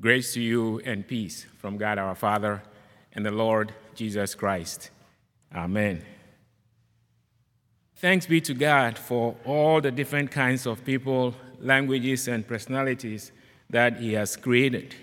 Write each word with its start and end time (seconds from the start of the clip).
Grace 0.00 0.32
to 0.32 0.40
you 0.40 0.80
and 0.86 1.06
peace 1.06 1.44
from 1.58 1.76
God 1.76 1.98
our 1.98 2.14
Father 2.14 2.62
and 3.12 3.26
the 3.26 3.30
Lord 3.30 3.74
Jesus 3.94 4.34
Christ. 4.34 4.90
Amen. 5.54 6.02
Thanks 7.96 8.24
be 8.24 8.40
to 8.40 8.54
God 8.54 8.96
for 8.96 9.36
all 9.44 9.82
the 9.82 9.90
different 9.90 10.30
kinds 10.30 10.64
of 10.64 10.82
people, 10.86 11.34
languages, 11.60 12.28
and 12.28 12.48
personalities 12.48 13.30
that 13.68 13.98
He 13.98 14.14
has 14.14 14.36
created. 14.36 14.94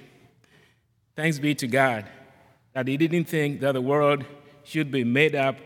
Thanks 1.16 1.38
be 1.38 1.54
to 1.54 1.68
God 1.68 2.06
that 2.74 2.88
He 2.88 2.98
didn't 2.98 3.26
think 3.26 3.60
that 3.60 3.74
the 3.74 3.82
world 3.82 4.26
should 4.64 4.92
be 4.92 5.04
made 5.04 5.36
up 5.36 5.58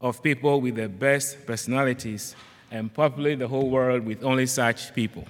of 0.00 0.22
people 0.22 0.62
with 0.62 0.76
the 0.76 0.88
best 0.88 1.46
personalities 1.46 2.34
and 2.70 2.92
populate 2.94 3.38
the 3.38 3.48
whole 3.48 3.68
world 3.68 4.06
with 4.06 4.24
only 4.24 4.46
such 4.46 4.94
people. 4.94 5.26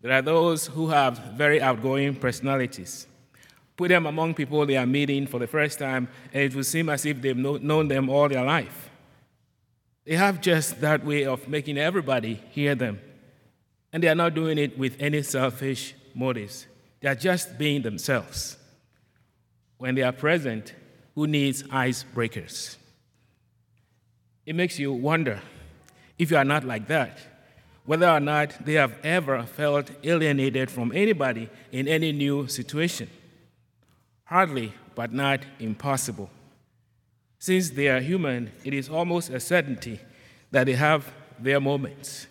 There 0.00 0.12
are 0.12 0.22
those 0.22 0.66
who 0.66 0.88
have 0.88 1.18
very 1.36 1.60
outgoing 1.60 2.14
personalities. 2.14 3.06
Put 3.76 3.88
them 3.88 4.06
among 4.06 4.34
people 4.34 4.64
they 4.66 4.76
are 4.76 4.86
meeting 4.86 5.26
for 5.26 5.38
the 5.38 5.46
first 5.46 5.78
time, 5.78 6.08
and 6.32 6.42
it 6.42 6.54
will 6.54 6.64
seem 6.64 6.88
as 6.88 7.04
if 7.06 7.20
they've 7.20 7.36
known 7.36 7.88
them 7.88 8.08
all 8.08 8.28
their 8.28 8.44
life. 8.44 8.90
They 10.04 10.16
have 10.16 10.40
just 10.40 10.80
that 10.80 11.04
way 11.04 11.24
of 11.24 11.48
making 11.48 11.78
everybody 11.78 12.40
hear 12.50 12.74
them. 12.74 13.00
And 13.92 14.02
they 14.02 14.08
are 14.08 14.14
not 14.14 14.34
doing 14.34 14.58
it 14.58 14.78
with 14.78 14.96
any 14.98 15.22
selfish 15.22 15.94
motives. 16.14 16.66
They 17.00 17.08
are 17.08 17.14
just 17.14 17.58
being 17.58 17.82
themselves. 17.82 18.56
When 19.76 19.94
they 19.94 20.02
are 20.02 20.12
present, 20.12 20.74
who 21.14 21.26
needs 21.26 21.62
icebreakers? 21.64 22.76
It 24.46 24.54
makes 24.54 24.78
you 24.78 24.92
wonder 24.92 25.40
if 26.18 26.30
you 26.30 26.36
are 26.36 26.44
not 26.44 26.64
like 26.64 26.88
that, 26.88 27.18
whether 27.88 28.06
or 28.06 28.20
not 28.20 28.66
they 28.66 28.74
have 28.74 28.94
ever 29.02 29.42
felt 29.44 29.90
alienated 30.04 30.70
from 30.70 30.92
anybody 30.94 31.48
in 31.72 31.88
any 31.88 32.12
new 32.12 32.46
situation. 32.46 33.08
Hardly, 34.24 34.74
but 34.94 35.10
not 35.10 35.40
impossible. 35.58 36.28
Since 37.38 37.70
they 37.70 37.88
are 37.88 38.00
human, 38.00 38.52
it 38.62 38.74
is 38.74 38.90
almost 38.90 39.30
a 39.30 39.40
certainty 39.40 39.98
that 40.50 40.64
they 40.64 40.74
have 40.74 41.10
their 41.38 41.60
moments. 41.60 42.26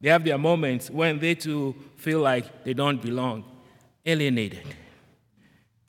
They 0.00 0.08
have 0.08 0.24
their 0.24 0.38
moments 0.38 0.88
when 0.88 1.18
they 1.18 1.34
too 1.34 1.74
feel 1.96 2.20
like 2.20 2.64
they 2.64 2.72
don't 2.72 3.02
belong, 3.02 3.44
alienated. 4.06 4.64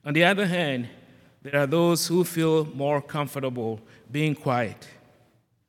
On 0.04 0.12
the 0.12 0.26
other 0.26 0.48
hand, 0.48 0.90
there 1.44 1.62
are 1.62 1.68
those 1.68 2.06
who 2.08 2.26
feel 2.26 2.66
more 2.66 3.02
comfortable 3.02 3.80
being 4.12 4.36
quiet. 4.36 4.86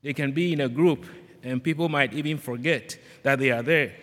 They 0.02 0.12
can 0.12 0.32
be 0.32 0.54
in 0.54 0.60
a 0.60 0.68
group 0.68 1.06
and 1.42 1.62
people 1.62 1.88
might 1.88 2.12
even 2.12 2.38
forget 2.38 2.98
that 3.22 3.38
they 3.38 3.50
are 3.50 3.62
there. 3.62 3.94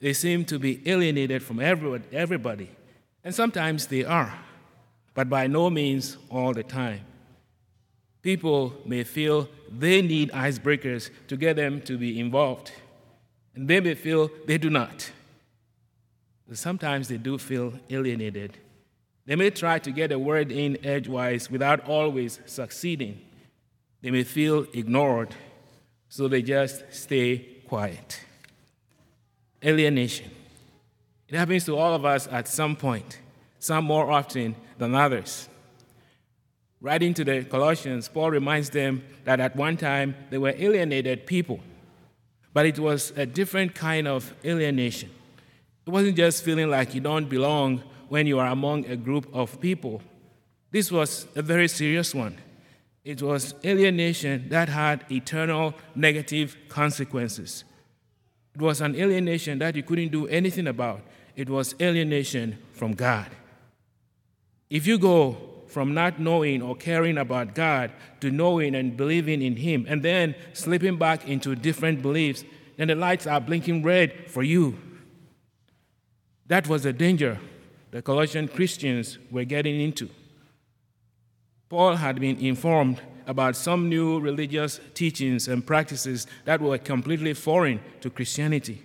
They 0.00 0.12
seem 0.12 0.44
to 0.46 0.58
be 0.58 0.82
alienated 0.88 1.42
from 1.42 1.60
everybody, 1.60 2.70
and 3.24 3.34
sometimes 3.34 3.86
they 3.86 4.04
are, 4.04 4.38
but 5.14 5.28
by 5.28 5.46
no 5.46 5.70
means 5.70 6.18
all 6.30 6.52
the 6.52 6.62
time. 6.62 7.00
People 8.22 8.74
may 8.84 9.04
feel 9.04 9.48
they 9.70 10.02
need 10.02 10.30
icebreakers 10.32 11.10
to 11.28 11.36
get 11.36 11.56
them 11.56 11.80
to 11.82 11.96
be 11.96 12.18
involved, 12.20 12.72
and 13.54 13.68
they 13.68 13.80
may 13.80 13.94
feel 13.94 14.30
they 14.46 14.58
do 14.58 14.68
not. 14.68 15.10
Sometimes 16.52 17.08
they 17.08 17.16
do 17.16 17.38
feel 17.38 17.72
alienated. 17.90 18.58
They 19.24 19.34
may 19.34 19.50
try 19.50 19.80
to 19.80 19.90
get 19.90 20.12
a 20.12 20.18
word 20.18 20.52
in 20.52 20.78
edgewise 20.86 21.50
without 21.50 21.88
always 21.88 22.38
succeeding. 22.46 23.20
They 24.02 24.12
may 24.12 24.22
feel 24.22 24.66
ignored 24.72 25.34
so 26.08 26.28
they 26.28 26.42
just 26.42 26.84
stay 26.92 27.38
quiet. 27.68 28.20
Alienation. 29.64 30.30
It 31.28 31.34
happens 31.34 31.64
to 31.64 31.76
all 31.76 31.94
of 31.94 32.04
us 32.04 32.28
at 32.30 32.46
some 32.46 32.76
point, 32.76 33.18
some 33.58 33.84
more 33.84 34.10
often 34.10 34.54
than 34.78 34.94
others. 34.94 35.48
Writing 36.80 37.14
to 37.14 37.24
the 37.24 37.42
Colossians, 37.44 38.08
Paul 38.08 38.30
reminds 38.30 38.70
them 38.70 39.02
that 39.24 39.40
at 39.40 39.56
one 39.56 39.76
time 39.76 40.14
they 40.30 40.38
were 40.38 40.54
alienated 40.56 41.26
people, 41.26 41.60
but 42.52 42.66
it 42.66 42.78
was 42.78 43.12
a 43.16 43.26
different 43.26 43.74
kind 43.74 44.06
of 44.06 44.32
alienation. 44.44 45.10
It 45.86 45.90
wasn't 45.90 46.16
just 46.16 46.44
feeling 46.44 46.70
like 46.70 46.94
you 46.94 47.00
don't 47.00 47.28
belong 47.28 47.82
when 48.08 48.26
you 48.26 48.38
are 48.38 48.48
among 48.48 48.86
a 48.86 48.96
group 48.96 49.28
of 49.32 49.60
people. 49.60 50.02
This 50.70 50.92
was 50.92 51.26
a 51.34 51.42
very 51.42 51.68
serious 51.68 52.14
one. 52.14 52.36
It 53.06 53.22
was 53.22 53.54
alienation 53.64 54.48
that 54.48 54.68
had 54.68 55.04
eternal 55.12 55.74
negative 55.94 56.56
consequences. 56.68 57.62
It 58.52 58.60
was 58.60 58.80
an 58.80 58.96
alienation 58.96 59.60
that 59.60 59.76
you 59.76 59.84
couldn't 59.84 60.08
do 60.08 60.26
anything 60.26 60.66
about. 60.66 61.02
It 61.36 61.48
was 61.48 61.76
alienation 61.80 62.58
from 62.72 62.94
God. 62.94 63.28
If 64.68 64.88
you 64.88 64.98
go 64.98 65.36
from 65.68 65.94
not 65.94 66.18
knowing 66.18 66.60
or 66.60 66.74
caring 66.74 67.16
about 67.16 67.54
God 67.54 67.92
to 68.18 68.32
knowing 68.32 68.74
and 68.74 68.96
believing 68.96 69.40
in 69.40 69.54
Him, 69.54 69.86
and 69.88 70.02
then 70.02 70.34
slipping 70.52 70.98
back 70.98 71.28
into 71.28 71.54
different 71.54 72.02
beliefs, 72.02 72.42
then 72.76 72.88
the 72.88 72.96
lights 72.96 73.28
are 73.28 73.40
blinking 73.40 73.84
red 73.84 74.28
for 74.28 74.42
you. 74.42 74.76
That 76.48 76.66
was 76.66 76.82
the 76.82 76.92
danger 76.92 77.38
the 77.92 78.02
Colossian 78.02 78.48
Christians 78.48 79.18
were 79.30 79.44
getting 79.44 79.80
into. 79.80 80.10
Paul 81.68 81.96
had 81.96 82.20
been 82.20 82.38
informed 82.38 83.00
about 83.26 83.56
some 83.56 83.88
new 83.88 84.20
religious 84.20 84.80
teachings 84.94 85.48
and 85.48 85.66
practices 85.66 86.26
that 86.44 86.60
were 86.60 86.78
completely 86.78 87.34
foreign 87.34 87.80
to 88.00 88.08
Christianity. 88.08 88.82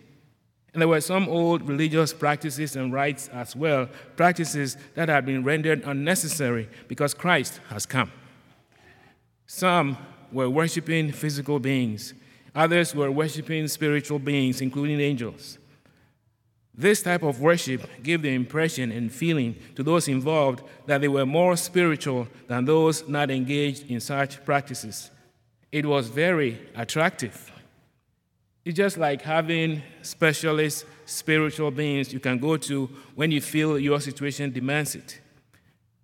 And 0.74 0.82
there 0.82 0.88
were 0.88 1.02
some 1.02 1.28
old 1.28 1.68
religious 1.68 2.14
practices 2.14 2.76
and 2.76 2.94
rites 2.94 3.28
as 3.30 3.56
well, 3.56 3.90
practices 4.16 4.78
that 4.96 5.10
had 5.10 5.26
been 5.26 5.44
rendered 5.44 5.84
unnecessary 5.86 6.70
because 6.88 7.14
Christ 7.14 7.60
has 7.70 7.86
come. 7.86 8.12
Some 9.46 9.98
were 10.32 10.50
worshiping 10.50 11.12
physical 11.12 11.60
beings, 11.60 12.14
others 12.56 12.96
were 12.96 13.12
worshiping 13.12 13.68
spiritual 13.68 14.18
beings, 14.18 14.62
including 14.62 15.02
angels. 15.02 15.58
This 16.82 17.04
type 17.04 17.22
of 17.22 17.40
worship 17.40 17.88
gave 18.02 18.24
the 18.24 18.34
impression 18.34 18.92
and 18.92 19.12
feeling 19.12 19.56
to 19.76 19.84
those 19.84 20.08
involved 20.08 20.64
that 20.88 21.00
they 21.00 21.08
were 21.08 21.28
more 21.28 21.56
spiritual 21.56 22.28
than 22.48 22.66
those 22.66 23.08
not 23.08 23.30
engaged 23.30 23.92
in 23.92 24.00
such 24.00 24.44
practices. 24.44 25.12
It 25.72 25.86
was 25.86 26.08
very 26.08 26.58
attractive. 26.76 27.52
It's 28.66 28.76
just 28.76 28.98
like 28.98 29.22
having 29.22 29.84
specialist 30.02 30.88
spiritual 31.06 31.70
beings 31.70 32.12
you 32.12 32.20
can 32.20 32.40
go 32.40 32.58
to 32.58 32.90
when 33.14 33.32
you 33.32 33.42
feel 33.42 33.78
your 33.78 34.02
situation 34.02 34.52
demands 34.52 34.96
it. 34.96 35.22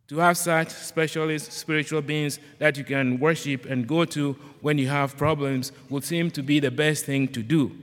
To 0.09 0.19
have 0.19 0.37
such 0.37 0.69
specialist 0.69 1.53
spiritual 1.53 2.03
beings 2.03 2.37
that 2.59 2.77
you 2.77 2.83
can 2.83 3.19
worship 3.19 3.65
and 3.65 3.87
go 3.87 4.05
to 4.05 4.33
when 4.61 4.77
you 4.77 4.89
have 4.89 5.17
problems 5.17 5.71
would 5.89 6.03
seem 6.03 6.29
to 6.31 6.43
be 6.43 6.59
the 6.59 6.69
best 6.69 7.05
thing 7.05 7.27
to 7.29 7.41
do 7.41 7.75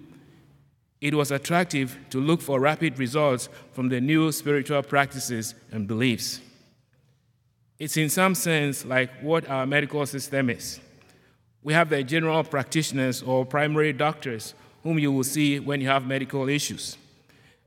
it 1.04 1.14
was 1.14 1.30
attractive 1.30 1.98
to 2.08 2.18
look 2.18 2.40
for 2.40 2.58
rapid 2.58 2.98
results 2.98 3.50
from 3.72 3.90
the 3.90 4.00
new 4.00 4.32
spiritual 4.32 4.82
practices 4.82 5.54
and 5.70 5.86
beliefs. 5.86 6.40
It's 7.78 7.98
in 7.98 8.08
some 8.08 8.34
sense 8.34 8.86
like 8.86 9.10
what 9.20 9.46
our 9.50 9.66
medical 9.66 10.06
system 10.06 10.48
is. 10.48 10.80
We 11.62 11.74
have 11.74 11.90
the 11.90 12.02
general 12.02 12.42
practitioners 12.42 13.22
or 13.22 13.44
primary 13.44 13.92
doctors 13.92 14.54
whom 14.82 14.98
you 14.98 15.12
will 15.12 15.24
see 15.24 15.60
when 15.60 15.82
you 15.82 15.88
have 15.88 16.06
medical 16.06 16.48
issues. 16.48 16.96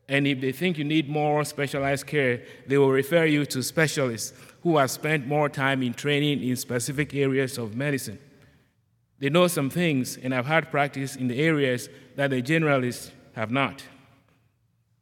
And 0.09 0.25
if 0.25 0.41
they 0.41 0.51
think 0.51 0.79
you 0.79 0.83
need 0.83 1.07
more 1.07 1.45
specialized 1.45 2.07
care, 2.07 2.41
they 2.65 2.79
will 2.79 2.91
refer 2.91 3.25
you 3.25 3.45
to 3.45 3.61
specialists 3.61 4.33
who 4.63 4.77
have 4.77 4.89
spent 4.89 5.27
more 5.27 5.47
time 5.47 5.83
in 5.83 5.93
training 5.93 6.41
in 6.41 6.55
specific 6.55 7.13
areas 7.13 7.59
of 7.59 7.75
medicine. 7.75 8.17
They 9.19 9.29
know 9.29 9.45
some 9.45 9.69
things 9.69 10.17
and 10.17 10.33
have 10.33 10.47
had 10.47 10.71
practice 10.71 11.15
in 11.15 11.27
the 11.27 11.39
areas 11.39 11.87
that 12.15 12.31
the 12.31 12.41
generalists 12.41 13.11
have 13.37 13.51
not. 13.51 13.83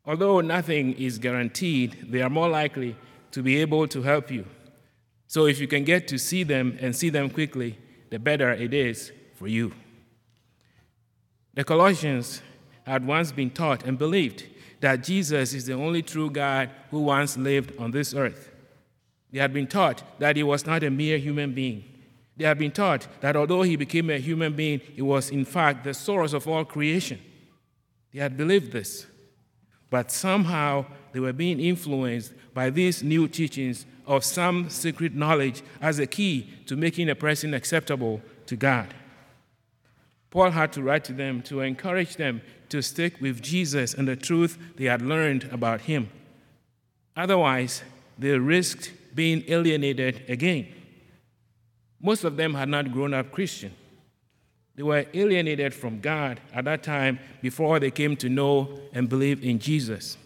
Although 0.05 0.41
nothing 0.41 0.91
is 0.93 1.17
guaranteed, 1.17 2.07
they 2.09 2.21
are 2.21 2.29
more 2.29 2.49
likely 2.49 2.97
to 3.31 3.41
be 3.41 3.55
able 3.61 3.87
to 3.87 4.01
help 4.03 4.29
you. 4.29 4.45
So 5.25 5.45
if 5.45 5.57
you 5.59 5.67
can 5.67 5.85
get 5.85 6.09
to 6.09 6.17
see 6.19 6.43
them 6.43 6.77
and 6.81 6.93
see 6.93 7.09
them 7.09 7.29
quickly, 7.29 7.79
the 8.09 8.19
better 8.19 8.51
it 8.51 8.73
is 8.73 9.13
for 9.35 9.47
you. 9.47 9.71
The 11.53 11.63
Colossians 11.63 12.41
had 12.85 13.07
once 13.07 13.31
been 13.31 13.51
taught 13.51 13.85
and 13.85 13.97
believed 13.97 14.43
that 14.81 15.01
Jesus 15.01 15.53
is 15.53 15.65
the 15.65 15.73
only 15.73 16.01
true 16.01 16.29
God 16.29 16.69
who 16.91 16.99
once 16.99 17.37
lived 17.37 17.71
on 17.79 17.91
this 17.91 18.13
earth. 18.13 18.51
They 19.31 19.39
had 19.39 19.53
been 19.53 19.67
taught 19.67 20.03
that 20.19 20.35
he 20.35 20.43
was 20.43 20.65
not 20.65 20.83
a 20.83 20.89
mere 20.91 21.17
human 21.17 21.53
being. 21.53 21.85
They 22.35 22.43
had 22.43 22.59
been 22.59 22.71
taught 22.71 23.07
that 23.21 23.37
although 23.37 23.61
he 23.61 23.77
became 23.77 24.09
a 24.09 24.17
human 24.17 24.53
being, 24.57 24.81
he 24.93 25.01
was 25.01 25.29
in 25.29 25.45
fact 25.45 25.85
the 25.85 25.93
source 25.93 26.33
of 26.33 26.49
all 26.49 26.65
creation. 26.65 27.21
They 28.15 28.21
had 28.21 28.37
believed 28.37 28.71
this. 28.71 29.07
But 29.89 30.09
somehow 30.09 30.85
they 31.11 31.19
were 31.19 31.33
being 31.33 31.59
influenced 31.59 32.31
by 32.53 32.69
these 32.69 33.03
new 33.03 33.27
teachings 33.27 33.85
of 34.07 34.23
some 34.23 34.69
secret 34.69 35.13
knowledge 35.13 35.61
as 35.81 35.99
a 35.99 36.07
key 36.07 36.49
to 36.67 36.77
making 36.77 37.09
a 37.09 37.15
person 37.15 37.53
acceptable 37.53 38.21
to 38.45 38.55
God. 38.55 38.93
Paul 40.29 40.51
had 40.51 40.71
to 40.73 40.81
write 40.81 41.03
to 41.05 41.13
them 41.13 41.41
to 41.43 41.59
encourage 41.59 42.15
them 42.15 42.41
to 42.69 42.81
stick 42.81 43.19
with 43.19 43.41
Jesus 43.41 43.93
and 43.93 44.07
the 44.07 44.15
truth 44.15 44.57
they 44.77 44.85
had 44.85 45.01
learned 45.01 45.49
about 45.51 45.81
him. 45.81 46.09
Otherwise, 47.17 47.83
they 48.17 48.39
risked 48.39 48.93
being 49.13 49.43
alienated 49.49 50.23
again. 50.29 50.73
Most 52.01 52.23
of 52.23 52.37
them 52.37 52.53
had 52.53 52.69
not 52.69 52.93
grown 52.93 53.13
up 53.13 53.33
Christian. 53.33 53.73
They 54.75 54.83
were 54.83 55.05
alienated 55.13 55.73
from 55.73 56.01
God 56.01 56.41
at 56.53 56.65
that 56.65 56.83
time 56.83 57.19
before 57.41 57.79
they 57.79 57.91
came 57.91 58.15
to 58.17 58.29
know 58.29 58.79
and 58.93 59.07
believe 59.07 59.43
in 59.43 59.59
Jesus. 59.59 60.17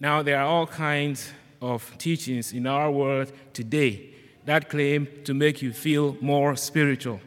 Now, 0.00 0.22
there 0.22 0.38
are 0.38 0.46
all 0.46 0.66
kinds 0.66 1.32
of 1.62 1.96
teachings 1.98 2.52
in 2.52 2.66
our 2.66 2.90
world 2.90 3.32
today 3.52 4.14
that 4.44 4.68
claim 4.68 5.08
to 5.24 5.34
make 5.34 5.62
you 5.62 5.72
feel 5.72 6.16
more 6.20 6.56
spiritual. 6.56 7.20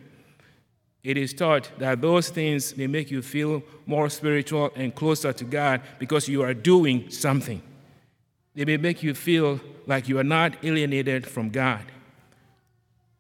It 1.04 1.18
is 1.18 1.34
taught 1.34 1.72
that 1.80 2.02
those 2.02 2.30
things 2.30 2.76
may 2.76 2.88
make 2.88 3.10
you 3.10 3.22
feel 3.22 3.64
more 3.86 4.10
spiritual 4.10 4.72
and 4.76 4.94
closer 4.94 5.32
to 5.34 5.44
God 5.46 5.82
because 5.98 6.28
you 6.28 6.44
are 6.44 6.54
doing 6.54 7.10
something. 7.10 7.62
They 8.56 8.66
may 8.66 8.78
make 8.78 9.02
you 9.02 9.14
feel 9.14 9.62
like 9.88 10.10
you 10.10 10.20
are 10.20 10.24
not 10.24 10.64
alienated 10.64 11.26
from 11.26 11.50
God. 11.50 11.84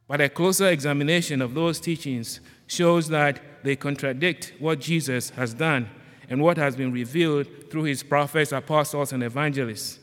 But 0.09 0.21
a 0.21 0.27
closer 0.27 0.69
examination 0.69 1.39
of 1.39 1.53
those 1.53 1.79
teachings 1.79 2.39
shows 2.65 3.09
that 3.09 3.63
they 3.63 3.75
contradict 3.75 4.53
what 4.57 4.79
Jesus 4.79 5.29
has 5.29 5.53
done 5.53 5.88
and 6.27 6.41
what 6.41 6.57
has 6.57 6.75
been 6.75 6.91
revealed 6.91 7.45
through 7.69 7.83
his 7.83 8.01
prophets, 8.01 8.51
apostles, 8.51 9.13
and 9.13 9.21
evangelists. 9.21 10.00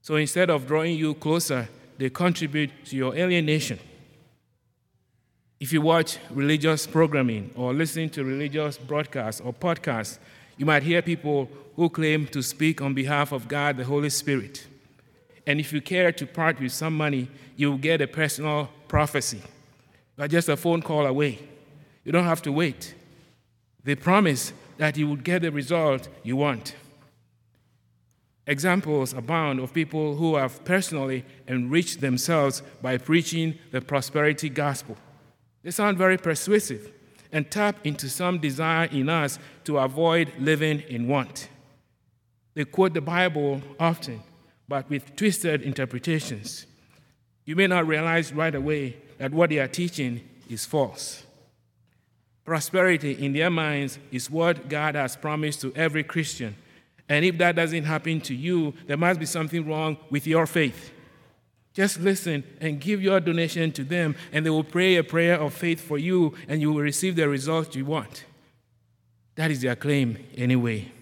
So 0.00 0.16
instead 0.16 0.48
of 0.48 0.66
drawing 0.66 0.96
you 0.96 1.12
closer, 1.12 1.68
they 1.98 2.08
contribute 2.08 2.70
to 2.86 2.96
your 2.96 3.14
alienation. 3.14 3.78
If 5.60 5.70
you 5.70 5.82
watch 5.82 6.16
religious 6.30 6.86
programming 6.86 7.50
or 7.54 7.74
listen 7.74 8.08
to 8.10 8.24
religious 8.24 8.78
broadcasts 8.78 9.42
or 9.42 9.52
podcasts, 9.52 10.18
you 10.56 10.64
might 10.64 10.82
hear 10.82 11.02
people 11.02 11.50
who 11.76 11.90
claim 11.90 12.26
to 12.28 12.42
speak 12.42 12.80
on 12.80 12.94
behalf 12.94 13.32
of 13.32 13.48
God, 13.48 13.76
the 13.76 13.84
Holy 13.84 14.10
Spirit. 14.10 14.66
And 15.46 15.60
if 15.60 15.74
you 15.74 15.82
care 15.82 16.10
to 16.10 16.26
part 16.26 16.58
with 16.58 16.72
some 16.72 16.96
money, 16.96 17.28
you'll 17.56 17.76
get 17.76 18.00
a 18.00 18.06
personal 18.06 18.70
prophecy. 18.92 19.40
Are 20.18 20.28
just 20.28 20.50
a 20.50 20.56
phone 20.56 20.82
call 20.82 21.06
away. 21.06 21.38
You 22.04 22.12
don't 22.12 22.26
have 22.26 22.42
to 22.42 22.52
wait. 22.52 22.94
They 23.82 23.94
promise 23.94 24.52
that 24.76 24.98
you 24.98 25.08
will 25.08 25.16
get 25.16 25.40
the 25.40 25.50
result 25.50 26.08
you 26.22 26.36
want. 26.36 26.76
Examples 28.46 29.14
abound 29.14 29.60
of 29.60 29.72
people 29.72 30.16
who 30.16 30.36
have 30.36 30.62
personally 30.66 31.24
enriched 31.48 32.02
themselves 32.02 32.62
by 32.82 32.98
preaching 32.98 33.58
the 33.70 33.80
prosperity 33.80 34.50
gospel. 34.50 34.98
They 35.62 35.70
sound 35.70 35.96
very 35.96 36.18
persuasive 36.18 36.92
and 37.32 37.50
tap 37.50 37.86
into 37.86 38.10
some 38.10 38.40
desire 38.40 38.88
in 38.92 39.08
us 39.08 39.38
to 39.64 39.78
avoid 39.78 40.32
living 40.38 40.80
in 40.80 41.08
want. 41.08 41.48
They 42.52 42.66
quote 42.66 42.92
the 42.92 43.00
Bible 43.00 43.62
often 43.80 44.22
but 44.68 44.90
with 44.90 45.16
twisted 45.16 45.62
interpretations. 45.62 46.66
You 47.44 47.56
may 47.56 47.66
not 47.66 47.86
realize 47.86 48.32
right 48.32 48.54
away 48.54 48.96
that 49.18 49.32
what 49.32 49.50
they 49.50 49.58
are 49.58 49.68
teaching 49.68 50.20
is 50.48 50.64
false. 50.64 51.24
Prosperity 52.44 53.12
in 53.12 53.32
their 53.32 53.50
minds 53.50 53.98
is 54.10 54.30
what 54.30 54.68
God 54.68 54.94
has 54.94 55.16
promised 55.16 55.60
to 55.60 55.72
every 55.74 56.02
Christian. 56.02 56.56
And 57.08 57.24
if 57.24 57.38
that 57.38 57.56
doesn't 57.56 57.84
happen 57.84 58.20
to 58.22 58.34
you, 58.34 58.74
there 58.86 58.96
must 58.96 59.20
be 59.20 59.26
something 59.26 59.66
wrong 59.66 59.96
with 60.10 60.26
your 60.26 60.46
faith. 60.46 60.92
Just 61.74 62.00
listen 62.00 62.44
and 62.60 62.80
give 62.80 63.00
your 63.00 63.18
donation 63.20 63.72
to 63.72 63.84
them, 63.84 64.14
and 64.32 64.44
they 64.44 64.50
will 64.50 64.64
pray 64.64 64.96
a 64.96 65.04
prayer 65.04 65.40
of 65.40 65.54
faith 65.54 65.80
for 65.80 65.98
you, 65.98 66.34
and 66.48 66.60
you 66.60 66.72
will 66.72 66.82
receive 66.82 67.16
the 67.16 67.28
result 67.28 67.74
you 67.74 67.84
want. 67.84 68.24
That 69.36 69.50
is 69.50 69.62
their 69.62 69.76
claim, 69.76 70.18
anyway. 70.36 70.92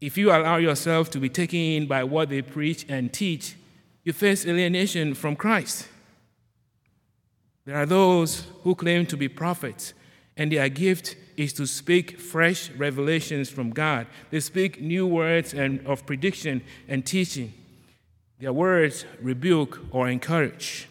If 0.00 0.16
you 0.16 0.30
allow 0.30 0.56
yourself 0.56 1.10
to 1.10 1.18
be 1.18 1.28
taken 1.28 1.58
in 1.58 1.86
by 1.86 2.04
what 2.04 2.30
they 2.30 2.40
preach 2.40 2.86
and 2.88 3.12
teach, 3.12 3.56
you 4.10 4.14
face 4.14 4.44
alienation 4.44 5.14
from 5.14 5.36
Christ. 5.36 5.86
There 7.64 7.76
are 7.76 7.86
those 7.86 8.44
who 8.64 8.74
claim 8.74 9.06
to 9.06 9.16
be 9.16 9.28
prophets, 9.28 9.94
and 10.36 10.50
their 10.50 10.68
gift 10.68 11.14
is 11.36 11.52
to 11.52 11.64
speak 11.64 12.18
fresh 12.18 12.70
revelations 12.70 13.48
from 13.48 13.70
God. 13.70 14.08
They 14.30 14.40
speak 14.40 14.80
new 14.80 15.06
words 15.06 15.54
and 15.54 15.86
of 15.86 16.06
prediction 16.06 16.62
and 16.88 17.06
teaching. 17.06 17.52
Their 18.40 18.52
words 18.52 19.04
rebuke 19.22 19.78
or 19.92 20.08
encourage. 20.08 20.88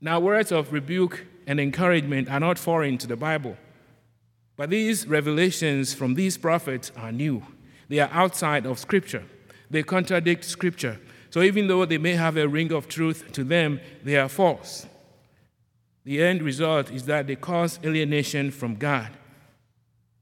Now, 0.00 0.20
words 0.20 0.52
of 0.52 0.72
rebuke 0.72 1.26
and 1.48 1.58
encouragement 1.58 2.30
are 2.30 2.38
not 2.38 2.60
foreign 2.60 2.96
to 2.98 3.08
the 3.08 3.16
Bible, 3.16 3.56
but 4.56 4.70
these 4.70 5.08
revelations 5.08 5.92
from 5.92 6.14
these 6.14 6.38
prophets 6.38 6.92
are 6.96 7.10
new. 7.10 7.42
They 7.88 7.98
are 7.98 8.10
outside 8.12 8.66
of 8.66 8.78
Scripture. 8.78 9.24
They 9.68 9.82
contradict 9.82 10.44
Scripture. 10.44 11.00
So 11.34 11.42
even 11.42 11.66
though 11.66 11.84
they 11.84 11.98
may 11.98 12.12
have 12.12 12.36
a 12.36 12.46
ring 12.46 12.72
of 12.72 12.86
truth 12.86 13.32
to 13.32 13.42
them, 13.42 13.80
they 14.04 14.16
are 14.16 14.28
false. 14.28 14.86
The 16.04 16.22
end 16.22 16.42
result 16.42 16.92
is 16.92 17.06
that 17.06 17.26
they 17.26 17.34
cause 17.34 17.80
alienation 17.82 18.52
from 18.52 18.76
God. 18.76 19.10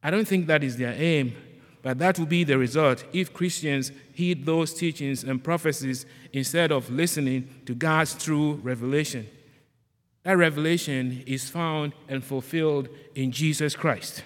I 0.02 0.10
don't 0.10 0.26
think 0.26 0.46
that 0.46 0.64
is 0.64 0.78
their 0.78 0.94
aim, 0.94 1.36
but 1.82 1.98
that 1.98 2.18
will 2.18 2.24
be 2.24 2.44
the 2.44 2.56
result 2.56 3.04
if 3.12 3.30
Christians 3.34 3.92
heed 4.14 4.46
those 4.46 4.72
teachings 4.72 5.22
and 5.22 5.44
prophecies 5.44 6.06
instead 6.32 6.72
of 6.72 6.88
listening 6.88 7.46
to 7.66 7.74
God's 7.74 8.14
true 8.14 8.54
revelation. 8.62 9.28
That 10.22 10.38
revelation 10.38 11.24
is 11.26 11.46
found 11.46 11.92
and 12.08 12.24
fulfilled 12.24 12.88
in 13.14 13.32
Jesus 13.32 13.76
Christ. 13.76 14.22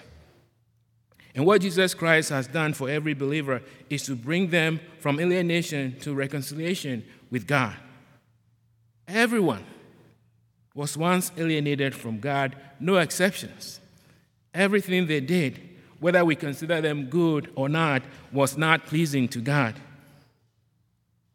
And 1.37 1.45
what 1.45 1.61
Jesus 1.61 1.93
Christ 1.93 2.31
has 2.31 2.47
done 2.47 2.73
for 2.73 2.89
every 2.89 3.13
believer 3.13 3.61
is 3.91 4.01
to 4.07 4.15
bring 4.15 4.49
them 4.49 4.79
from 4.99 5.19
alienation 5.19 5.95
to 5.99 6.15
reconciliation 6.15 7.05
with 7.29 7.45
God. 7.45 7.75
Everyone 9.07 9.63
was 10.73 10.97
once 10.97 11.31
alienated 11.37 11.93
from 11.93 12.19
God, 12.19 12.55
no 12.79 12.97
exceptions. 12.97 13.79
Everything 14.51 15.05
they 15.05 15.19
did, 15.19 15.61
whether 15.99 16.25
we 16.25 16.35
consider 16.35 16.81
them 16.81 17.05
good 17.05 17.51
or 17.53 17.69
not, 17.69 18.01
was 18.31 18.57
not 18.57 18.87
pleasing 18.87 19.27
to 19.27 19.39
God. 19.39 19.75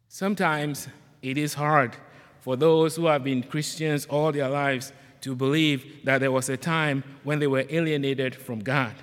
Sometimes 0.08 0.88
it 1.22 1.38
is 1.38 1.55
hard 1.55 1.96
for 2.40 2.56
those 2.56 2.96
who 2.96 3.06
have 3.06 3.22
been 3.22 3.44
Christians 3.44 4.06
all 4.06 4.32
their 4.32 4.48
lives 4.48 4.93
to 5.20 5.37
believe 5.37 6.05
that 6.05 6.19
there 6.19 6.32
was 6.32 6.48
a 6.48 6.56
time 6.56 7.05
when 7.22 7.38
they 7.38 7.46
were 7.46 7.64
alienated 7.70 8.34
from 8.34 8.58
God. 8.58 8.96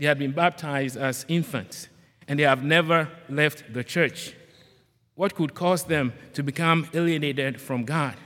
They 0.00 0.06
had 0.06 0.18
been 0.18 0.32
baptized 0.32 0.96
as 0.96 1.26
infants, 1.28 1.88
and 2.26 2.38
they 2.38 2.44
have 2.44 2.64
never 2.64 3.10
left 3.28 3.70
the 3.74 3.84
church. 3.84 4.34
What 5.14 5.34
could 5.34 5.54
cause 5.54 5.84
them 5.84 6.14
to 6.32 6.42
become 6.42 6.88
alienated 6.94 7.60
from 7.60 7.84
God? 7.84 8.16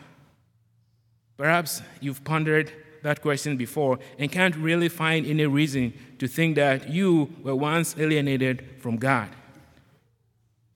Perhaps 1.36 1.82
you've 2.00 2.22
pondered 2.22 2.72
that 3.02 3.20
question 3.20 3.56
before 3.56 3.98
and 4.20 4.30
can't 4.30 4.54
really 4.54 4.88
find 4.88 5.26
any 5.26 5.46
reason 5.46 5.92
to 6.20 6.28
think 6.28 6.54
that 6.54 6.88
you 6.88 7.34
were 7.42 7.56
once 7.56 7.96
alienated 7.98 8.76
from 8.78 8.96
God. 8.96 9.30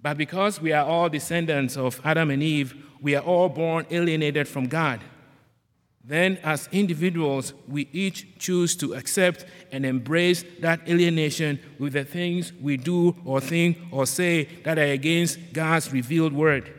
But 0.01 0.19
because 0.19 0.61
we 0.61 0.73
are 0.73 0.85
all 0.85 1.09
descendants 1.09 1.77
of 1.77 2.01
Adam 2.05 2.29
and 2.29 2.43
Eve, 2.43 2.75
we 3.01 3.15
are 3.15 3.23
all 3.23 3.49
born 3.49 3.87
alienated 3.93 4.49
from 4.49 4.67
God. 4.67 5.01
Then, 6.09 6.39
as 6.43 6.71
individuals, 6.73 7.53
we 7.69 7.87
each 7.93 8.39
choose 8.39 8.75
to 8.77 8.95
accept 8.95 9.45
and 9.71 9.85
embrace 9.85 10.43
that 10.61 10.89
alienation 10.89 11.61
with 11.79 11.93
the 11.93 12.03
things 12.03 12.51
we 12.63 12.79
do 12.79 13.15
or 13.27 13.43
think 13.43 13.77
or 13.91 14.07
say 14.07 14.45
that 14.65 14.79
are 14.79 14.93
against 14.93 15.39
God's 15.53 15.93
revealed 15.93 16.33
word. 16.33 16.73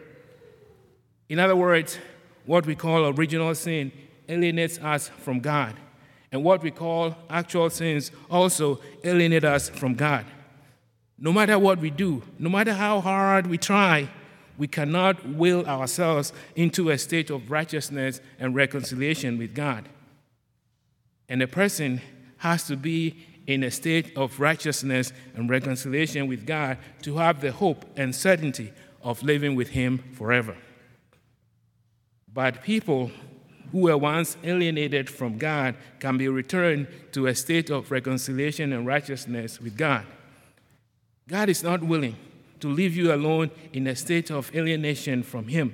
In 1.30 1.38
other 1.38 1.56
words, 1.56 2.00
what 2.48 2.66
we 2.66 2.74
call 2.74 3.06
original 3.06 3.54
sin 3.54 3.92
alienates 4.28 4.80
us 4.80 5.10
from 5.10 5.42
God, 5.42 5.76
and 6.32 6.44
what 6.44 6.64
we 6.64 6.72
call 6.72 7.16
actual 7.30 7.70
sins 7.70 8.10
also 8.32 8.80
alienate 9.04 9.44
us 9.44 9.70
from 9.70 9.94
God. 9.94 10.26
No 11.20 11.32
matter 11.32 11.60
what 11.60 11.78
we 11.78 11.92
do, 11.92 12.24
no 12.40 12.50
matter 12.50 12.74
how 12.74 13.00
hard 13.00 13.46
we 13.46 13.60
try, 13.60 14.10
we 14.60 14.68
cannot 14.68 15.26
will 15.26 15.66
ourselves 15.66 16.34
into 16.56 16.90
a 16.90 16.98
state 16.98 17.30
of 17.30 17.50
righteousness 17.50 18.20
and 18.38 18.54
reconciliation 18.54 19.38
with 19.38 19.56
God. 19.56 19.88
And 21.30 21.42
a 21.42 21.48
person 21.48 22.02
has 22.38 22.68
to 22.68 22.76
be 22.76 23.26
in 23.48 23.64
a 23.64 23.72
state 23.72 24.16
of 24.18 24.40
righteousness 24.40 25.14
and 25.34 25.50
reconciliation 25.50 26.28
with 26.28 26.46
God 26.46 26.78
to 27.04 27.18
have 27.18 27.40
the 27.40 27.54
hope 27.54 27.86
and 27.96 28.14
certainty 28.14 28.74
of 29.02 29.24
living 29.24 29.56
with 29.56 29.70
Him 29.70 30.04
forever. 30.14 30.58
But 32.32 32.62
people 32.62 33.12
who 33.72 33.80
were 33.80 33.98
once 33.98 34.36
alienated 34.44 35.10
from 35.10 35.38
God 35.38 35.76
can 36.00 36.18
be 36.18 36.28
returned 36.28 36.88
to 37.14 37.28
a 37.28 37.36
state 37.36 37.70
of 37.70 37.92
reconciliation 37.92 38.74
and 38.74 38.86
righteousness 38.86 39.62
with 39.62 39.78
God. 39.78 40.06
God 41.30 41.48
is 41.48 41.64
not 41.64 41.82
willing 41.82 42.18
to 42.60 42.68
leave 42.68 42.96
you 42.96 43.14
alone 43.14 43.52
in 43.74 43.88
a 43.88 43.96
state 43.96 44.30
of 44.30 44.54
alienation 44.56 45.24
from 45.24 45.48
Him. 45.48 45.74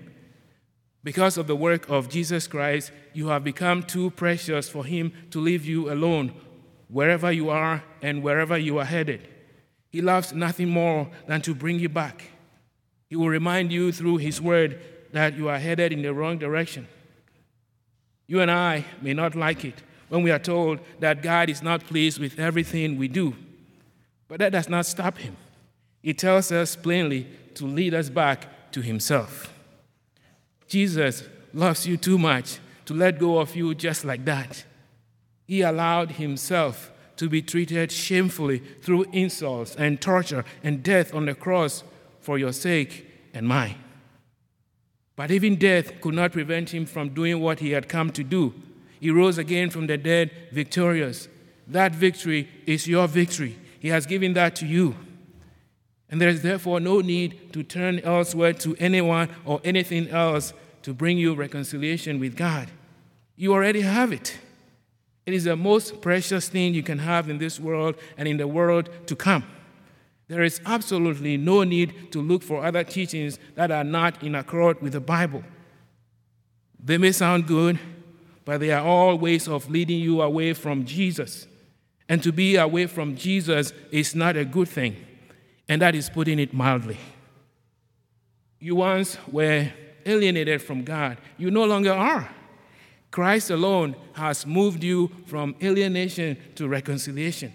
Because 1.04 1.38
of 1.38 1.48
the 1.48 1.56
work 1.56 1.90
of 1.90 2.10
Jesus 2.10 2.48
Christ, 2.48 2.92
you 3.14 3.28
have 3.28 3.44
become 3.44 3.84
too 3.84 4.10
precious 4.12 4.68
for 4.68 4.84
Him 4.84 5.14
to 5.30 5.40
leave 5.40 5.66
you 5.66 5.92
alone 5.92 6.34
wherever 6.90 7.32
you 7.32 7.50
are 7.50 7.84
and 8.02 8.24
wherever 8.24 8.58
you 8.58 8.80
are 8.80 8.86
headed. 8.86 9.28
He 9.90 10.02
loves 10.02 10.34
nothing 10.34 10.70
more 10.70 11.10
than 11.28 11.42
to 11.42 11.56
bring 11.56 11.80
you 11.80 11.90
back. 11.90 12.24
He 13.08 13.16
will 13.16 13.30
remind 13.30 13.72
you 13.72 13.92
through 13.92 14.18
His 14.18 14.42
word 14.42 14.82
that 15.14 15.38
you 15.38 15.48
are 15.48 15.60
headed 15.60 15.94
in 15.94 16.02
the 16.02 16.14
wrong 16.14 16.38
direction. 16.38 16.88
You 18.28 18.42
and 18.42 18.50
I 18.50 18.86
may 19.02 19.14
not 19.14 19.36
like 19.36 19.64
it 19.64 19.84
when 20.10 20.24
we 20.24 20.32
are 20.32 20.40
told 20.40 20.80
that 21.00 21.22
God 21.22 21.50
is 21.50 21.62
not 21.62 21.86
pleased 21.86 22.20
with 22.20 22.40
everything 22.40 22.98
we 22.98 23.08
do, 23.08 23.36
but 24.28 24.40
that 24.40 24.52
does 24.52 24.70
not 24.70 24.86
stop 24.86 25.18
Him. 25.18 25.38
He 26.06 26.14
tells 26.14 26.52
us 26.52 26.76
plainly 26.76 27.26
to 27.56 27.66
lead 27.66 27.96
us 27.96 28.10
back 28.10 28.72
to 28.74 28.82
Himself. 28.82 29.52
Jesus 30.68 31.24
loves 31.52 31.88
you 31.88 31.98
too 31.98 32.20
much 32.20 32.60
to 32.86 32.94
let 32.94 33.18
go 33.18 33.40
of 33.40 33.56
you 33.56 33.74
just 33.74 34.06
like 34.06 34.24
that. 34.26 34.66
He 35.48 35.62
allowed 35.62 36.12
Himself 36.12 36.92
to 37.16 37.28
be 37.28 37.42
treated 37.42 37.92
shamefully 37.92 38.60
through 38.84 39.08
insults 39.14 39.76
and 39.78 40.00
torture 40.00 40.46
and 40.64 40.84
death 40.84 41.12
on 41.12 41.26
the 41.26 41.34
cross 41.34 41.84
for 42.20 42.38
your 42.38 42.54
sake 42.54 43.08
and 43.34 43.48
mine. 43.48 43.74
But 45.16 45.32
even 45.32 45.56
death 45.56 46.02
could 46.02 46.14
not 46.14 46.34
prevent 46.34 46.72
him 46.72 46.86
from 46.86 47.16
doing 47.16 47.40
what 47.40 47.62
he 47.62 47.72
had 47.72 47.90
come 47.90 48.12
to 48.12 48.24
do. 48.24 48.54
He 49.00 49.10
rose 49.10 49.40
again 49.40 49.72
from 49.72 49.88
the 49.88 49.98
dead 49.98 50.30
victorious. 50.52 51.30
That 51.66 51.96
victory 51.96 52.48
is 52.68 52.88
your 52.88 53.08
victory. 53.08 53.58
He 53.80 53.88
has 53.88 54.06
given 54.06 54.34
that 54.34 54.56
to 54.58 54.68
you. 54.68 54.96
And 56.10 56.22
there 56.22 56.30
is 56.30 56.42
therefore 56.42 56.80
no 56.80 57.02
need 57.02 57.54
to 57.54 57.64
turn 57.64 58.00
elsewhere 58.00 58.54
to 58.54 58.76
anyone 58.78 59.30
or 59.44 59.60
anything 59.64 60.10
else 60.10 60.54
to 60.84 60.94
bring 60.94 61.18
you 61.18 61.34
reconciliation 61.34 62.20
with 62.20 62.36
God. 62.36 62.70
You 63.36 63.54
already 63.54 63.82
have 63.82 64.12
it. 64.12 64.38
It 65.26 65.34
is 65.34 65.46
the 65.46 65.56
most 65.56 66.02
precious 66.02 66.48
thing 66.48 66.74
you 66.74 66.84
can 66.84 67.00
have 67.00 67.30
in 67.30 67.40
this 67.40 67.60
world 67.60 67.96
and 68.18 68.28
in 68.28 68.38
the 68.38 68.48
world 68.48 68.90
to 69.08 69.16
come. 69.16 69.44
There 70.28 70.44
is 70.44 70.62
absolutely 70.66 71.38
no 71.38 71.64
need 71.64 72.12
to 72.12 72.22
look 72.22 72.44
for 72.44 72.64
other 72.64 72.84
teachings 72.84 73.40
that 73.56 73.72
are 73.72 73.84
not 73.84 74.24
in 74.24 74.36
accord 74.36 74.82
with 74.82 74.94
the 74.94 75.00
Bible. 75.00 75.44
They 76.84 76.98
may 76.98 77.12
sound 77.12 77.48
good, 77.48 77.80
but 78.44 78.60
they 78.60 78.72
are 78.72 78.86
all 78.86 79.18
ways 79.18 79.48
of 79.48 79.70
leading 79.70 80.00
you 80.00 80.22
away 80.22 80.54
from 80.54 80.86
Jesus. 80.86 81.48
And 82.08 82.22
to 82.22 82.32
be 82.32 82.56
away 82.56 82.86
from 82.86 83.16
Jesus 83.16 83.74
is 83.92 84.14
not 84.14 84.38
a 84.38 84.46
good 84.46 84.68
thing, 84.68 84.96
and 85.68 85.82
that 85.82 85.96
is 85.96 86.10
putting 86.10 86.40
it 86.40 86.54
mildly. 86.54 86.98
You 88.60 88.76
once 88.76 89.18
were 89.32 89.72
alienated 90.06 90.62
from 90.62 90.84
God, 90.84 91.18
you 91.38 91.52
no 91.52 91.66
longer 91.66 91.94
are. 91.94 92.30
Christ 93.12 93.50
alone 93.50 93.96
has 94.14 94.46
moved 94.46 94.84
you 94.84 95.10
from 95.26 95.56
alienation 95.64 96.38
to 96.56 96.68
reconciliation. 96.68 97.54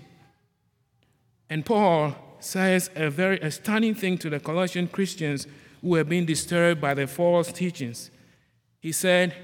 And 1.50 1.66
Paul 1.66 2.14
says 2.38 2.90
a 2.94 3.10
very 3.10 3.50
stunning 3.50 3.94
thing 3.94 4.16
to 4.18 4.30
the 4.30 4.40
Colossian 4.40 4.88
Christians 4.88 5.46
who 5.82 5.94
have 5.96 6.08
been 6.08 6.24
disturbed 6.24 6.80
by 6.80 6.94
the 6.94 7.06
false 7.06 7.52
teachings. 7.52 8.10
He 8.80 8.92
said, 8.92 9.34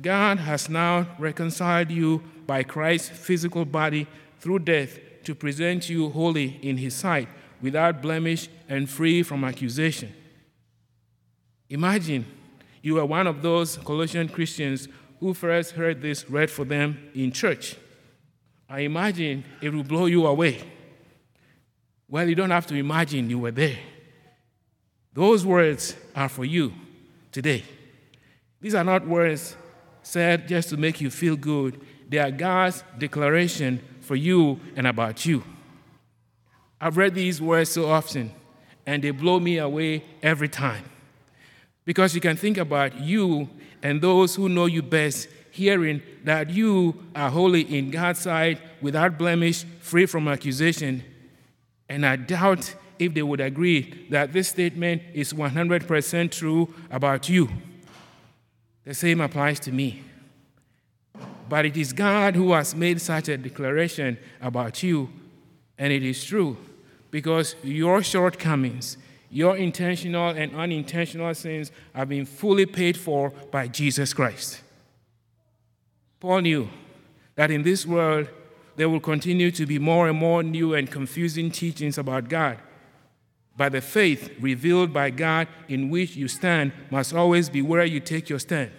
God 0.00 0.38
has 0.38 0.68
now 0.68 1.06
reconciled 1.18 1.90
you 1.90 2.22
by 2.46 2.62
Christ's 2.62 3.10
physical 3.10 3.64
body 3.64 4.06
through 4.38 4.60
death 4.60 4.98
to 5.24 5.34
present 5.34 5.88
you 5.88 6.10
holy 6.10 6.58
in 6.62 6.76
his 6.78 6.94
sight, 6.94 7.28
without 7.60 8.02
blemish 8.02 8.48
and 8.68 8.88
free 8.88 9.22
from 9.22 9.44
accusation. 9.44 10.12
Imagine 11.68 12.26
you 12.82 12.94
were 12.94 13.04
one 13.04 13.26
of 13.26 13.42
those 13.42 13.76
Colossian 13.78 14.28
Christians 14.28 14.88
who 15.20 15.34
first 15.34 15.72
heard 15.72 16.00
this 16.00 16.28
read 16.30 16.50
for 16.50 16.64
them 16.64 17.10
in 17.14 17.30
church. 17.30 17.76
I 18.68 18.80
imagine 18.80 19.44
it 19.60 19.72
will 19.72 19.84
blow 19.84 20.06
you 20.06 20.26
away. 20.26 20.62
Well, 22.08 22.28
you 22.28 22.34
don't 22.34 22.50
have 22.50 22.66
to 22.68 22.74
imagine 22.74 23.30
you 23.30 23.38
were 23.38 23.50
there. 23.50 23.78
Those 25.12 25.44
words 25.44 25.96
are 26.14 26.28
for 26.28 26.44
you 26.44 26.72
today. 27.30 27.64
These 28.60 28.74
are 28.74 28.84
not 28.84 29.06
words 29.06 29.56
said 30.02 30.48
just 30.48 30.70
to 30.70 30.76
make 30.76 31.00
you 31.00 31.10
feel 31.10 31.36
good, 31.36 31.80
they 32.08 32.18
are 32.18 32.30
God's 32.30 32.82
declaration 32.98 33.80
for 34.00 34.16
you 34.16 34.58
and 34.76 34.86
about 34.86 35.24
you. 35.24 35.44
I've 36.80 36.96
read 36.96 37.14
these 37.14 37.42
words 37.42 37.70
so 37.70 37.90
often, 37.90 38.32
and 38.86 39.04
they 39.04 39.10
blow 39.10 39.38
me 39.38 39.58
away 39.58 40.04
every 40.22 40.48
time. 40.48 40.84
Because 41.84 42.14
you 42.14 42.20
can 42.20 42.36
think 42.36 42.56
about 42.56 42.98
you 42.98 43.48
and 43.82 44.00
those 44.00 44.34
who 44.34 44.48
know 44.48 44.66
you 44.66 44.82
best 44.82 45.28
hearing 45.50 46.00
that 46.24 46.48
you 46.50 46.94
are 47.14 47.28
holy 47.28 47.62
in 47.76 47.90
God's 47.90 48.20
sight, 48.20 48.60
without 48.80 49.18
blemish, 49.18 49.64
free 49.80 50.06
from 50.06 50.28
accusation. 50.28 51.02
And 51.88 52.06
I 52.06 52.16
doubt 52.16 52.74
if 52.98 53.12
they 53.14 53.22
would 53.22 53.40
agree 53.40 54.06
that 54.10 54.32
this 54.32 54.48
statement 54.48 55.02
is 55.12 55.32
100% 55.32 56.30
true 56.30 56.72
about 56.90 57.28
you. 57.28 57.48
The 58.84 58.94
same 58.94 59.20
applies 59.20 59.60
to 59.60 59.72
me. 59.72 60.02
But 61.48 61.66
it 61.66 61.76
is 61.76 61.92
God 61.92 62.36
who 62.36 62.52
has 62.52 62.74
made 62.74 63.00
such 63.00 63.28
a 63.28 63.36
declaration 63.36 64.16
about 64.40 64.82
you, 64.82 65.10
and 65.76 65.92
it 65.92 66.04
is 66.04 66.24
true 66.24 66.56
because 67.10 67.56
your 67.62 68.02
shortcomings, 68.02 68.96
your 69.30 69.56
intentional 69.56 70.30
and 70.30 70.54
unintentional 70.54 71.34
sins 71.34 71.70
have 71.94 72.08
been 72.08 72.26
fully 72.26 72.66
paid 72.66 72.96
for 72.96 73.30
by 73.50 73.68
Jesus 73.68 74.12
Christ. 74.12 74.60
Paul 76.18 76.40
knew 76.40 76.68
that 77.34 77.50
in 77.50 77.62
this 77.62 77.86
world 77.86 78.28
there 78.76 78.88
will 78.88 79.00
continue 79.00 79.50
to 79.50 79.66
be 79.66 79.78
more 79.78 80.08
and 80.08 80.18
more 80.18 80.42
new 80.42 80.74
and 80.74 80.90
confusing 80.90 81.50
teachings 81.50 81.98
about 81.98 82.28
God. 82.28 82.58
But 83.56 83.72
the 83.72 83.80
faith 83.80 84.30
revealed 84.40 84.92
by 84.92 85.10
God 85.10 85.48
in 85.68 85.90
which 85.90 86.16
you 86.16 86.28
stand 86.28 86.72
must 86.90 87.12
always 87.12 87.48
be 87.48 87.62
where 87.62 87.84
you 87.84 88.00
take 88.00 88.28
your 88.28 88.38
stand. 88.38 88.70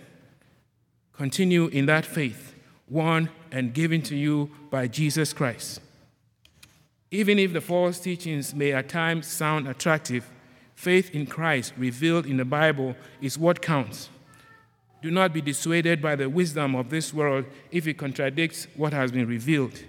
Continue 1.14 1.68
in 1.68 1.86
that 1.86 2.06
faith, 2.06 2.56
won 2.90 3.30
and 3.52 3.74
given 3.74 4.02
to 4.04 4.16
you 4.16 4.50
by 4.72 4.88
Jesus 4.88 5.34
Christ. 5.34 5.82
Even 7.12 7.38
if 7.38 7.54
the 7.54 7.62
false 7.62 8.00
teachings 8.00 8.56
may 8.56 8.72
at 8.72 8.90
times 8.90 9.28
sound 9.28 9.68
attractive, 9.68 10.30
Faith 10.82 11.14
in 11.14 11.28
Christ 11.28 11.74
revealed 11.78 12.26
in 12.26 12.38
the 12.38 12.44
Bible 12.44 12.96
is 13.22 13.38
what 13.38 13.62
counts. 13.62 14.10
Do 15.04 15.12
not 15.12 15.32
be 15.32 15.40
dissuaded 15.40 16.02
by 16.02 16.16
the 16.16 16.28
wisdom 16.28 16.74
of 16.74 16.90
this 16.90 17.14
world 17.14 17.46
if 17.70 17.86
it 17.86 18.00
contradicts 18.00 18.66
what 18.76 18.92
has 18.92 19.12
been 19.12 19.28
revealed. 19.28 19.80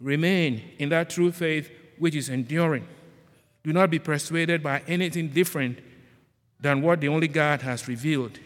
Remain 0.00 0.62
in 0.80 0.88
that 0.88 1.10
true 1.10 1.30
faith 1.30 1.70
which 1.96 2.16
is 2.16 2.28
enduring. 2.28 2.88
Do 3.62 3.72
not 3.72 3.88
be 3.88 4.00
persuaded 4.00 4.64
by 4.64 4.82
anything 4.88 5.28
different 5.28 5.78
than 6.58 6.82
what 6.82 7.00
the 7.00 7.06
only 7.06 7.28
God 7.28 7.62
has 7.62 7.86
revealed. 7.86 8.40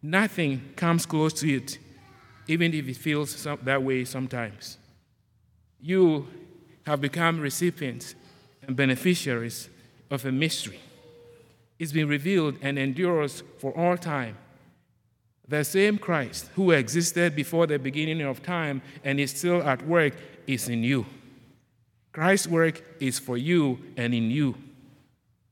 Nothing 0.00 0.72
comes 0.74 1.04
close 1.04 1.34
to 1.34 1.54
it, 1.54 1.78
even 2.48 2.72
if 2.72 2.88
it 2.88 2.96
feels 2.96 3.44
that 3.44 3.82
way 3.82 4.06
sometimes. 4.06 4.78
You 5.82 6.28
have 6.86 7.00
become 7.00 7.40
recipients 7.40 8.14
and 8.66 8.76
beneficiaries 8.76 9.68
of 10.10 10.24
a 10.24 10.32
mystery 10.32 10.80
It's 11.78 11.92
been 11.92 12.08
revealed 12.08 12.56
and 12.62 12.78
endures 12.78 13.42
for 13.58 13.76
all 13.76 13.96
time. 13.96 14.36
The 15.46 15.64
same 15.64 15.98
Christ 15.98 16.48
who 16.54 16.70
existed 16.70 17.34
before 17.34 17.66
the 17.66 17.78
beginning 17.78 18.22
of 18.22 18.42
time 18.42 18.80
and 19.02 19.20
is 19.20 19.32
still 19.32 19.62
at 19.62 19.86
work 19.86 20.14
is 20.46 20.68
in 20.68 20.82
you. 20.82 21.04
Christ's 22.12 22.46
work 22.46 22.82
is 23.00 23.18
for 23.18 23.36
you 23.36 23.78
and 23.96 24.14
in 24.14 24.30
you. 24.30 24.54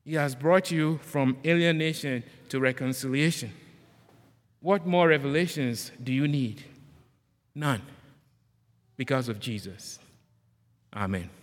He 0.04 0.14
has 0.14 0.34
brought 0.34 0.70
you 0.70 0.98
from 1.02 1.36
alienation 1.44 2.22
to 2.48 2.60
reconciliation. 2.60 3.52
What 4.60 4.86
more 4.86 5.08
revelations 5.08 5.90
do 6.02 6.12
you 6.12 6.28
need? 6.28 6.64
None, 7.54 7.82
because 8.96 9.28
of 9.28 9.40
Jesus. 9.40 9.98
Amen. 10.94 11.41